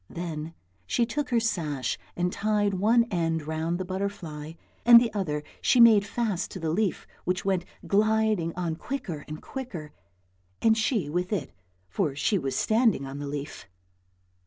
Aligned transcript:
Then 0.09 0.55
she 0.87 1.05
took 1.05 1.29
her 1.29 1.39
sash 1.39 1.99
and 2.15 2.33
tied 2.33 2.73
one 2.73 3.03
end 3.11 3.45
round 3.45 3.77
the 3.77 3.85
butterfly, 3.85 4.53
and 4.83 4.99
the 4.99 5.13
other 5.13 5.43
she 5.61 5.79
made 5.79 6.07
fast 6.07 6.49
to 6.49 6.59
the 6.59 6.71
leaf 6.71 7.05
which 7.23 7.45
went 7.45 7.65
gliding 7.85 8.51
on 8.55 8.77
quicker 8.77 9.23
and 9.27 9.43
quicker, 9.43 9.91
and 10.59 10.75
she 10.75 11.07
with 11.07 11.31
it 11.31 11.51
for 11.87 12.15
she 12.15 12.39
was 12.39 12.55
standing 12.55 13.05
on 13.05 13.19
the 13.19 13.27
leaf. 13.27 13.67